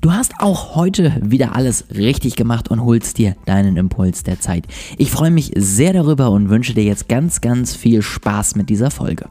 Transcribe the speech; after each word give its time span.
Du 0.00 0.12
hast 0.12 0.34
auch 0.38 0.76
heute 0.76 1.12
wieder 1.20 1.56
alles 1.56 1.86
richtig 1.92 2.36
gemacht 2.36 2.70
und 2.70 2.84
holst 2.84 3.18
dir 3.18 3.34
deinen 3.46 3.76
Impuls 3.76 4.22
der 4.22 4.38
Zeit. 4.38 4.64
Ich 4.96 5.10
freue 5.10 5.32
mich 5.32 5.50
sehr 5.56 5.92
darüber 5.92 6.30
und 6.30 6.50
wünsche 6.50 6.72
dir 6.72 6.84
jetzt 6.84 7.08
ganz, 7.08 7.40
ganz 7.40 7.74
viel 7.74 8.00
Spaß 8.02 8.54
mit 8.54 8.70
dieser 8.70 8.92
Folge. 8.92 9.28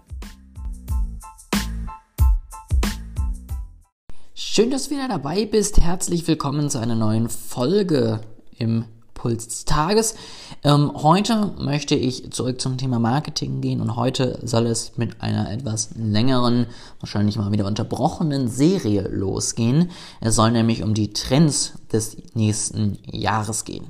Schön, 4.35 4.69
dass 4.69 4.89
du 4.89 4.95
wieder 4.95 5.07
dabei 5.07 5.45
bist. 5.45 5.79
Herzlich 5.79 6.27
willkommen 6.27 6.69
zu 6.69 6.79
einer 6.79 6.95
neuen 6.95 7.29
Folge 7.29 8.19
im 8.57 8.83
Puls 9.17 9.47
des 9.47 9.65
Tages. 9.65 10.15
Ähm, 10.63 10.91
heute 10.95 11.53
möchte 11.59 11.95
ich 11.95 12.31
zurück 12.31 12.61
zum 12.61 12.77
Thema 12.77 12.99
Marketing 12.99 13.59
gehen 13.59 13.81
und 13.81 13.95
heute 13.95 14.39
soll 14.43 14.67
es 14.67 14.93
mit 14.97 15.21
einer 15.21 15.51
etwas 15.51 15.89
längeren, 15.95 16.67
wahrscheinlich 16.99 17.35
mal 17.35 17.51
wieder 17.51 17.65
unterbrochenen 17.65 18.47
Serie 18.47 19.07
losgehen. 19.09 19.89
Es 20.21 20.35
soll 20.35 20.51
nämlich 20.51 20.83
um 20.83 20.93
die 20.93 21.11
Trends 21.11 21.73
des 21.91 22.17
nächsten 22.35 22.99
Jahres 23.11 23.65
gehen. 23.65 23.87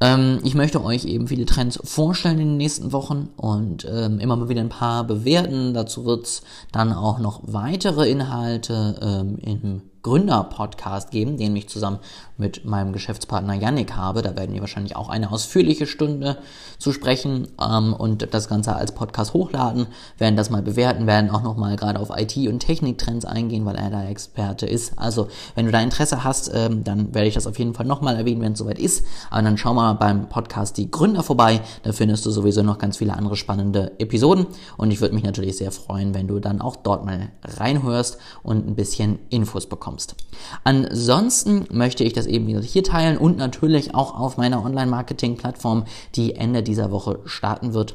Ähm, 0.00 0.40
ich 0.42 0.54
möchte 0.54 0.82
euch 0.82 1.04
eben 1.04 1.28
viele 1.28 1.46
Trends 1.46 1.78
vorstellen 1.84 2.38
in 2.40 2.48
den 2.48 2.56
nächsten 2.56 2.92
Wochen 2.92 3.28
und 3.36 3.86
ähm, 3.88 4.18
immer 4.18 4.36
mal 4.36 4.48
wieder 4.48 4.60
ein 4.60 4.68
paar 4.68 5.04
bewerten. 5.04 5.74
Dazu 5.74 6.04
wird 6.04 6.24
es 6.24 6.42
dann 6.72 6.92
auch 6.92 7.18
noch 7.18 7.40
weitere 7.44 8.10
Inhalte 8.10 8.98
ähm, 9.00 9.38
im 9.40 9.82
Gründer-Podcast 10.04 11.10
geben, 11.10 11.38
den 11.38 11.56
ich 11.56 11.68
zusammen 11.68 11.98
mit 12.36 12.64
meinem 12.64 12.92
Geschäftspartner 12.92 13.54
Yannick 13.54 13.96
habe. 13.96 14.20
Da 14.20 14.36
werden 14.36 14.54
wir 14.54 14.60
wahrscheinlich 14.60 14.96
auch 14.96 15.08
eine 15.08 15.32
ausführliche 15.32 15.86
Stunde 15.86 16.36
zu 16.78 16.92
sprechen 16.92 17.48
ähm, 17.60 17.94
und 17.94 18.32
das 18.34 18.48
Ganze 18.48 18.76
als 18.76 18.92
Podcast 18.92 19.32
hochladen, 19.32 19.86
werden 20.18 20.36
das 20.36 20.50
mal 20.50 20.62
bewerten, 20.62 21.06
werden 21.06 21.30
auch 21.30 21.42
nochmal 21.42 21.76
gerade 21.76 21.98
auf 21.98 22.10
IT- 22.14 22.48
und 22.48 22.60
Techniktrends 22.60 23.24
eingehen, 23.24 23.64
weil 23.64 23.76
er 23.76 23.90
da 23.90 24.04
Experte 24.04 24.66
ist. 24.66 24.98
Also, 24.98 25.28
wenn 25.54 25.66
du 25.66 25.72
da 25.72 25.80
Interesse 25.80 26.22
hast, 26.22 26.50
ähm, 26.54 26.84
dann 26.84 27.14
werde 27.14 27.28
ich 27.28 27.34
das 27.34 27.46
auf 27.46 27.58
jeden 27.58 27.72
Fall 27.72 27.86
nochmal 27.86 28.16
erwähnen, 28.16 28.42
wenn 28.42 28.52
es 28.52 28.58
soweit 28.58 28.78
ist. 28.78 29.04
Aber 29.30 29.42
dann 29.42 29.56
schau 29.56 29.72
mal 29.72 29.94
beim 29.94 30.28
Podcast 30.28 30.76
Die 30.76 30.90
Gründer 30.90 31.22
vorbei. 31.22 31.62
Da 31.82 31.92
findest 31.92 32.26
du 32.26 32.30
sowieso 32.30 32.62
noch 32.62 32.76
ganz 32.76 32.98
viele 32.98 33.14
andere 33.14 33.36
spannende 33.36 33.98
Episoden. 33.98 34.46
Und 34.76 34.90
ich 34.90 35.00
würde 35.00 35.14
mich 35.14 35.24
natürlich 35.24 35.56
sehr 35.56 35.72
freuen, 35.72 36.12
wenn 36.12 36.28
du 36.28 36.40
dann 36.40 36.60
auch 36.60 36.76
dort 36.76 37.06
mal 37.06 37.30
reinhörst 37.42 38.18
und 38.42 38.68
ein 38.68 38.74
bisschen 38.74 39.18
Infos 39.30 39.66
bekommst 39.66 39.93
bekommst. 39.94 40.16
Ansonsten 40.64 41.66
möchte 41.70 42.04
ich 42.04 42.12
das 42.12 42.26
eben 42.26 42.46
hier 42.46 42.82
teilen 42.82 43.18
und 43.18 43.38
natürlich 43.38 43.94
auch 43.94 44.18
auf 44.18 44.36
meiner 44.36 44.64
Online-Marketing-Plattform, 44.64 45.84
die 46.14 46.34
Ende 46.34 46.62
dieser 46.62 46.90
Woche 46.90 47.20
starten 47.24 47.74
wird. 47.74 47.94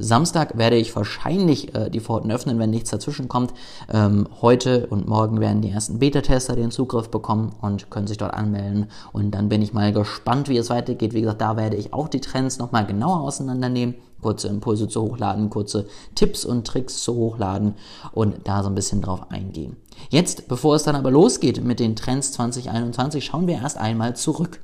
Samstag 0.00 0.56
werde 0.56 0.76
ich 0.76 0.94
wahrscheinlich 0.94 1.74
äh, 1.74 1.90
die 1.90 1.98
Pforten 1.98 2.30
öffnen, 2.30 2.60
wenn 2.60 2.70
nichts 2.70 2.90
dazwischen 2.90 3.26
kommt. 3.26 3.52
Ähm, 3.92 4.28
heute 4.40 4.86
und 4.86 5.08
morgen 5.08 5.40
werden 5.40 5.60
die 5.60 5.70
ersten 5.70 5.98
Beta-Tester 5.98 6.54
den 6.54 6.70
Zugriff 6.70 7.10
bekommen 7.10 7.52
und 7.60 7.90
können 7.90 8.06
sich 8.06 8.16
dort 8.16 8.32
anmelden. 8.32 8.86
Und 9.12 9.32
dann 9.32 9.48
bin 9.48 9.60
ich 9.60 9.72
mal 9.72 9.92
gespannt, 9.92 10.48
wie 10.48 10.56
es 10.56 10.70
weitergeht. 10.70 11.14
Wie 11.14 11.22
gesagt, 11.22 11.40
da 11.40 11.56
werde 11.56 11.76
ich 11.76 11.92
auch 11.92 12.06
die 12.06 12.20
Trends 12.20 12.58
nochmal 12.58 12.86
genauer 12.86 13.22
auseinandernehmen 13.22 13.96
kurze 14.22 14.48
Impulse 14.48 14.88
zu 14.88 15.02
hochladen, 15.02 15.50
kurze 15.50 15.86
Tipps 16.14 16.44
und 16.44 16.66
Tricks 16.66 17.02
zu 17.02 17.14
hochladen 17.14 17.74
und 18.12 18.46
da 18.46 18.62
so 18.62 18.68
ein 18.68 18.74
bisschen 18.74 19.02
drauf 19.02 19.30
eingehen. 19.30 19.76
Jetzt, 20.10 20.48
bevor 20.48 20.76
es 20.76 20.84
dann 20.84 20.96
aber 20.96 21.10
losgeht 21.10 21.62
mit 21.62 21.80
den 21.80 21.96
Trends 21.96 22.32
2021, 22.32 23.24
schauen 23.24 23.46
wir 23.46 23.56
erst 23.56 23.78
einmal 23.78 24.16
zurück. 24.16 24.60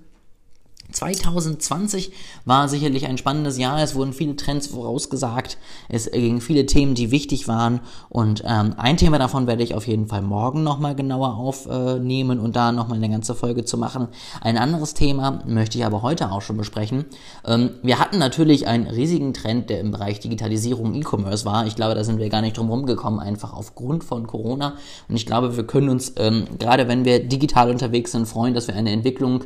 2020 0.94 2.12
war 2.44 2.68
sicherlich 2.68 3.06
ein 3.06 3.18
spannendes 3.18 3.58
Jahr. 3.58 3.82
Es 3.82 3.94
wurden 3.94 4.12
viele 4.12 4.36
Trends 4.36 4.68
vorausgesagt. 4.68 5.58
Es 5.88 6.10
ging 6.10 6.40
viele 6.40 6.66
Themen, 6.66 6.94
die 6.94 7.10
wichtig 7.10 7.48
waren. 7.48 7.80
Und 8.08 8.42
ähm, 8.46 8.74
ein 8.76 8.96
Thema 8.96 9.18
davon 9.18 9.46
werde 9.46 9.62
ich 9.62 9.74
auf 9.74 9.86
jeden 9.86 10.06
Fall 10.06 10.22
morgen 10.22 10.62
nochmal 10.62 10.94
genauer 10.94 11.36
aufnehmen 11.36 12.38
und 12.38 12.56
da 12.56 12.72
nochmal 12.72 12.98
eine 12.98 13.10
ganze 13.10 13.34
Folge 13.34 13.64
zu 13.64 13.76
machen. 13.76 14.08
Ein 14.40 14.56
anderes 14.56 14.94
Thema 14.94 15.42
möchte 15.46 15.78
ich 15.78 15.84
aber 15.84 16.02
heute 16.02 16.30
auch 16.30 16.42
schon 16.42 16.56
besprechen. 16.56 17.04
Ähm, 17.44 17.70
wir 17.82 17.98
hatten 17.98 18.18
natürlich 18.18 18.66
einen 18.66 18.86
riesigen 18.86 19.34
Trend, 19.34 19.70
der 19.70 19.80
im 19.80 19.90
Bereich 19.90 20.20
Digitalisierung 20.20 20.94
E-Commerce 20.94 21.44
war. 21.44 21.66
Ich 21.66 21.76
glaube, 21.76 21.94
da 21.94 22.04
sind 22.04 22.18
wir 22.18 22.28
gar 22.28 22.40
nicht 22.40 22.56
drum 22.56 22.70
rumgekommen, 22.70 23.20
einfach 23.20 23.52
aufgrund 23.52 24.04
von 24.04 24.26
Corona. 24.26 24.76
Und 25.08 25.16
ich 25.16 25.26
glaube, 25.26 25.56
wir 25.56 25.66
können 25.66 25.88
uns, 25.88 26.12
ähm, 26.16 26.44
gerade 26.58 26.88
wenn 26.88 27.04
wir 27.04 27.26
digital 27.26 27.70
unterwegs 27.70 28.12
sind, 28.12 28.26
freuen, 28.26 28.54
dass 28.54 28.68
wir 28.68 28.76
eine 28.76 28.90
Entwicklung 28.90 29.44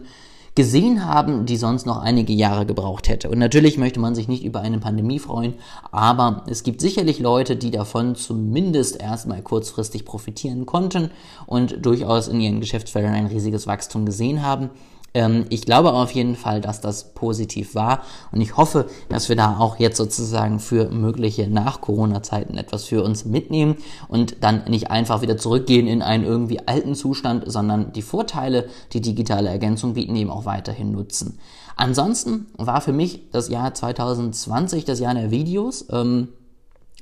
gesehen 0.59 1.07
haben, 1.07 1.47
die 1.47 1.57
sonst 1.57 1.87
noch 1.87 1.99
einige 1.99 2.33
Jahre 2.33 2.67
gebraucht 2.67 3.09
hätte. 3.09 3.31
Und 3.31 3.39
natürlich 3.39 3.79
möchte 3.79 4.01
man 4.01 4.17
sich 4.17 4.27
nicht 4.27 4.43
über 4.43 4.61
eine 4.61 4.81
Pandemie 4.81 5.21
freuen, 5.21 5.55
aber 5.93 6.43
es 6.49 6.65
gibt 6.65 6.81
sicherlich 6.81 7.21
Leute, 7.21 7.55
die 7.55 7.71
davon 7.71 8.17
zumindest 8.17 9.01
erstmal 9.01 9.41
kurzfristig 9.41 10.05
profitieren 10.05 10.67
konnten 10.67 11.13
und 11.47 11.87
durchaus 11.87 12.27
in 12.27 12.41
ihren 12.41 12.59
Geschäftsfeldern 12.59 13.15
ein 13.15 13.27
riesiges 13.27 13.69
Wachstum 13.69 14.05
gesehen 14.05 14.43
haben. 14.43 14.71
Ähm, 15.15 15.47
ich 15.49 15.63
glaube 15.63 15.93
auf 15.93 16.11
jeden 16.13 16.37
Fall, 16.37 16.61
dass 16.61 16.81
das 16.81 17.15
positiv 17.15 17.75
war 17.75 18.03
und 18.33 18.41
ich 18.41 18.57
hoffe, 18.57 18.87
dass 19.09 19.29
wir 19.29 19.37
da 19.37 19.59
auch 19.59 19.79
jetzt 19.79 19.97
sozusagen 19.97 20.61
für 20.61 20.91
mögliche 20.91 21.49
Nach-Corona-Zeiten 21.49 22.57
etwas 22.57 22.85
für 22.85 23.03
uns 23.03 23.25
mitnehmen 23.25 23.77
und 24.09 24.37
dann 24.41 24.65
nicht 24.69 24.91
einfach 24.91 25.23
wieder 25.23 25.37
zurückgehen 25.37 25.87
in 25.87 26.03
einen 26.03 26.25
irgendwie 26.25 26.67
alten 26.67 26.95
Zustand, 26.95 27.51
sondern 27.51 27.93
die 27.93 28.03
Vorteile, 28.03 28.69
die 28.93 29.01
digitale 29.01 29.49
Ergänzung 29.49 29.95
bieten, 29.95 30.17
eben 30.17 30.31
auch 30.31 30.45
weiterhin 30.45 30.93
nutzen. 30.93 31.39
Ansonsten 31.77 32.47
war 32.57 32.81
für 32.81 32.93
mich 32.93 33.31
das 33.31 33.49
Jahr 33.49 33.73
2020 33.73 34.85
das 34.85 34.99
Jahr 34.99 35.15
der 35.15 35.31
Videos. 35.31 35.87
Ähm, 35.91 36.29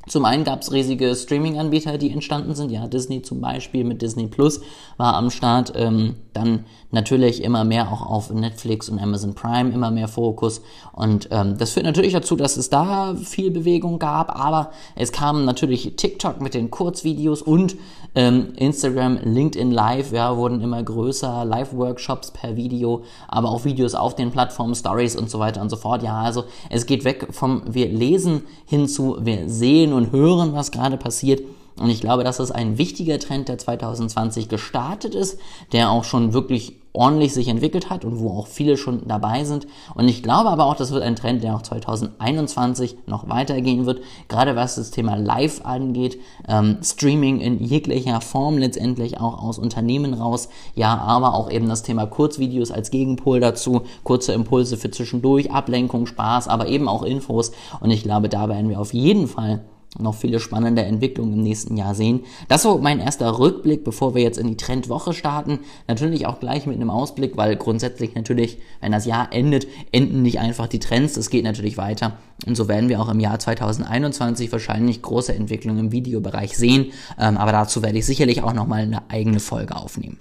zum 0.06 0.25
einen 0.25 0.44
gab 0.44 0.62
es 0.62 0.72
riesige 0.72 1.15
Streaming-Anbieter, 1.15 1.99
die 1.99 2.11
entstanden 2.11 2.55
sind. 2.55 2.71
Ja, 2.71 2.87
Disney 2.87 3.22
zum 3.22 3.41
Beispiel 3.41 3.84
mit 3.84 4.03
Disney 4.03 4.27
Plus 4.27 4.61
war 4.97 5.15
am 5.15 5.31
Start. 5.31 5.72
Ähm, 5.77 6.17
dann 6.33 6.65
natürlich 6.91 7.43
immer 7.43 7.65
mehr 7.65 7.91
auch 7.91 8.06
auf 8.06 8.31
Netflix 8.31 8.89
und 8.89 8.99
Amazon 8.99 9.34
Prime 9.34 9.72
immer 9.72 9.91
mehr 9.91 10.09
Fokus. 10.09 10.62
Und 10.93 11.28
ähm, 11.31 11.56
das 11.59 11.72
führt 11.72 11.87
natürlich 11.87 12.12
dazu, 12.12 12.37
dass 12.37 12.56
es 12.56 12.71
da 12.71 13.15
viel 13.15 13.50
Bewegung 13.50 13.99
gab. 13.99 14.39
Aber 14.39 14.71
es 14.94 15.12
kam 15.12 15.44
natürlich 15.44 15.97
TikTok 15.97 16.41
mit 16.41 16.55
den 16.55 16.71
Kurzvideos 16.71 17.43
und 17.43 17.77
ähm, 18.15 18.55
Instagram, 18.56 19.19
LinkedIn 19.23 19.71
Live, 19.71 20.12
ja, 20.12 20.37
wurden 20.37 20.61
immer 20.61 20.83
größer. 20.83 21.44
Live-Workshops 21.44 22.31
per 22.31 22.56
Video, 22.56 23.03
aber 23.28 23.50
auch 23.50 23.65
Videos 23.65 23.94
auf 23.94 24.15
den 24.15 24.31
Plattformen, 24.31 24.75
Stories 24.75 25.17
und 25.17 25.31
so 25.31 25.38
weiter 25.38 25.61
und 25.61 25.69
so 25.69 25.77
fort. 25.77 26.03
Ja, 26.03 26.23
also 26.23 26.44
es 26.71 26.87
geht 26.87 27.05
weg 27.05 27.28
vom 27.31 27.62
wir 27.67 27.88
lesen 27.88 28.43
hin 28.65 28.88
zu 28.88 29.19
wir 29.21 29.49
sehen 29.49 29.93
und 29.96 30.12
hören, 30.12 30.54
was 30.54 30.70
gerade 30.70 30.96
passiert. 30.96 31.42
Und 31.78 31.90
ich 31.90 32.00
glaube, 32.00 32.24
das 32.24 32.40
ein 32.50 32.78
wichtiger 32.78 33.18
Trend, 33.18 33.48
der 33.48 33.58
2020 33.58 34.48
gestartet 34.48 35.14
ist, 35.14 35.38
der 35.72 35.90
auch 35.90 36.04
schon 36.04 36.32
wirklich 36.32 36.76
ordentlich 36.96 37.34
sich 37.34 37.48
entwickelt 37.48 37.90
hat 37.90 38.04
und 38.04 38.18
wo 38.18 38.30
auch 38.30 38.46
viele 38.46 38.78
schon 38.78 39.06
dabei 39.06 39.44
sind. 39.44 39.66
Und 39.94 40.08
ich 40.08 40.22
glaube 40.22 40.48
aber 40.48 40.64
auch, 40.64 40.76
das 40.76 40.92
wird 40.92 41.02
ein 41.02 41.14
Trend, 41.14 41.44
der 41.44 41.54
auch 41.54 41.60
2021 41.60 42.96
noch 43.06 43.28
weitergehen 43.28 43.84
wird, 43.84 44.00
gerade 44.28 44.56
was 44.56 44.76
das 44.76 44.90
Thema 44.90 45.16
Live 45.16 45.60
angeht, 45.64 46.18
ähm, 46.48 46.78
Streaming 46.82 47.40
in 47.40 47.62
jeglicher 47.62 48.22
Form 48.22 48.56
letztendlich 48.56 49.20
auch 49.20 49.42
aus 49.42 49.58
Unternehmen 49.58 50.14
raus, 50.14 50.48
ja, 50.74 50.96
aber 50.96 51.34
auch 51.34 51.50
eben 51.50 51.68
das 51.68 51.82
Thema 51.82 52.06
Kurzvideos 52.06 52.70
als 52.70 52.90
Gegenpol 52.90 53.40
dazu, 53.40 53.82
kurze 54.02 54.32
Impulse 54.32 54.78
für 54.78 54.90
zwischendurch, 54.90 55.50
Ablenkung, 55.50 56.06
Spaß, 56.06 56.48
aber 56.48 56.66
eben 56.68 56.88
auch 56.88 57.02
Infos. 57.02 57.52
Und 57.80 57.90
ich 57.90 58.02
glaube, 58.02 58.30
da 58.30 58.48
werden 58.48 58.70
wir 58.70 58.80
auf 58.80 58.94
jeden 58.94 59.28
Fall 59.28 59.60
noch 59.98 60.14
viele 60.14 60.40
spannende 60.40 60.82
Entwicklungen 60.82 61.34
im 61.34 61.42
nächsten 61.42 61.76
Jahr 61.76 61.94
sehen. 61.94 62.20
Das 62.48 62.64
war 62.64 62.78
mein 62.78 63.00
erster 63.00 63.38
Rückblick, 63.38 63.84
bevor 63.84 64.14
wir 64.14 64.22
jetzt 64.22 64.38
in 64.38 64.48
die 64.48 64.56
Trendwoche 64.56 65.12
starten. 65.12 65.60
Natürlich 65.88 66.26
auch 66.26 66.40
gleich 66.40 66.66
mit 66.66 66.76
einem 66.76 66.90
Ausblick, 66.90 67.36
weil 67.36 67.56
grundsätzlich 67.56 68.14
natürlich, 68.14 68.58
wenn 68.80 68.92
das 68.92 69.06
Jahr 69.06 69.32
endet, 69.32 69.66
enden 69.92 70.22
nicht 70.22 70.38
einfach 70.40 70.66
die 70.66 70.80
Trends. 70.80 71.16
Es 71.16 71.30
geht 71.30 71.44
natürlich 71.44 71.76
weiter. 71.76 72.18
Und 72.46 72.56
so 72.56 72.68
werden 72.68 72.88
wir 72.88 73.00
auch 73.00 73.08
im 73.08 73.20
Jahr 73.20 73.38
2021 73.38 74.52
wahrscheinlich 74.52 75.02
große 75.02 75.34
Entwicklungen 75.34 75.87
im 75.87 75.93
Videobereich 75.93 76.56
sehen. 76.56 76.92
Ähm, 77.19 77.37
aber 77.37 77.52
dazu 77.52 77.82
werde 77.82 77.99
ich 77.99 78.06
sicherlich 78.06 78.42
auch 78.42 78.52
nochmal 78.52 78.82
eine 78.82 79.10
eigene 79.10 79.40
Folge 79.40 79.76
aufnehmen. 79.76 80.19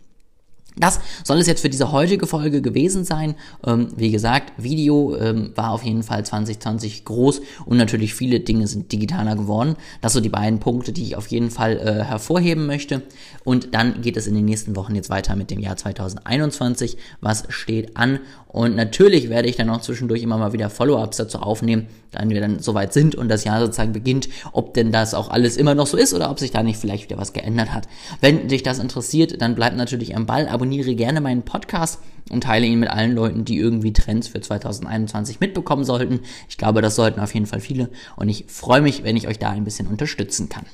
Das 0.77 1.00
soll 1.24 1.38
es 1.38 1.48
jetzt 1.48 1.62
für 1.62 1.69
diese 1.69 1.92
heutige 1.92 2.27
Folge 2.27 2.62
gewesen 2.62 3.06
sein. 3.06 3.36
Ähm, 3.66 3.88
wie 3.95 4.12
gesagt, 4.12 4.51
Video 4.57 5.16
ähm, 5.16 5.51
war 5.56 5.72
auf 5.72 5.83
jeden 5.83 6.04
Fall 6.04 6.25
2020 6.25 7.06
groß 7.06 7.42
und 7.66 7.77
natürlich 7.77 8.13
viele 8.13 8.42
Dinge 8.42 8.68
sind 8.68 8.92
digitaler 8.92 9.36
geworden. 9.36 9.75
Das 10.01 10.13
sind 10.13 10.19
so 10.19 10.24
die 10.24 10.30
beiden 10.30 10.60
Punkte, 10.60 10.92
die 10.92 11.04
ich 11.04 11.16
auf 11.16 11.27
jeden 11.27 11.50
Fall 11.50 11.77
äh, 11.77 12.04
hervorheben 12.04 12.66
möchte. 12.66 13.04
Und 13.44 13.74
dann 13.74 14.01
geht 14.01 14.18
es 14.18 14.27
in 14.27 14.36
den 14.36 14.45
nächsten 14.45 14.75
Wochen 14.75 14.95
jetzt 14.95 15.10
weiter 15.10 15.36
mit 15.36 15.50
dem 15.50 15.60
Jahr 15.60 15.77
2021. 15.77 16.98
Was 17.21 17.45
steht 17.50 17.95
an? 17.95 18.19
Und 18.48 18.75
natürlich 18.75 19.30
werde 19.30 19.48
ich 19.48 19.56
dann 19.56 19.69
auch 19.69 19.81
zwischendurch 19.81 20.24
immer 20.24 20.38
mal 20.38 20.54
wieder 20.54 20.69
Follow-ups 20.69 21.18
dazu 21.18 21.39
aufnehmen, 21.39 21.88
wenn 22.20 22.30
wir 22.30 22.42
dann 22.42 22.60
soweit 22.60 22.94
sind 22.94 23.16
und 23.16 23.30
das 23.30 23.44
Jahr 23.44 23.60
sozusagen 23.60 23.94
beginnt, 23.94 24.30
ob 24.52 24.74
denn 24.74 24.92
das 24.92 25.14
auch 25.14 25.30
alles 25.30 25.58
immer 25.58 25.76
noch 25.76 25.88
so 25.88 25.98
ist 25.98 26.14
oder 26.14 26.30
ob 26.32 26.40
sich 26.40 26.52
da 26.52 26.64
nicht 26.64 26.80
vielleicht 26.80 27.10
wieder 27.10 27.20
was 27.20 27.34
geändert 27.34 27.74
hat. 27.74 27.88
Wenn 28.22 28.48
dich 28.48 28.64
das 28.64 28.80
interessiert, 28.80 29.42
dann 29.42 29.56
bleib 29.56 29.76
natürlich 29.76 30.16
am 30.16 30.26
Ball, 30.26 30.48
abonniere 30.48 30.96
gerne 30.96 31.22
meinen 31.22 31.44
Podcast 31.44 32.00
und 32.30 32.44
teile 32.44 32.66
ihn 32.66 32.80
mit 32.80 32.90
allen 32.90 33.14
Leuten, 33.14 33.46
die 33.46 33.58
irgendwie 33.58 33.94
Trends 33.94 34.28
für 34.28 34.42
2021 34.42 35.40
mitbekommen 35.40 35.84
sollten. 35.84 36.22
Ich 36.50 36.58
glaube, 36.58 36.82
das 36.82 36.96
sollten 36.96 37.20
auf 37.20 37.34
jeden 37.34 37.46
Fall 37.46 37.60
viele 37.60 37.90
und 38.16 38.30
ich 38.30 38.46
freue 38.48 38.82
mich, 38.82 39.04
wenn 39.04 39.18
ich 39.18 39.28
euch 39.28 39.40
da 39.40 39.52
ein 39.52 39.64
bisschen 39.64 39.88
unterstützen 39.88 40.50
kann. 40.50 40.66